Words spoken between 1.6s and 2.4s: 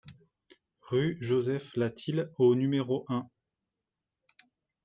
Latil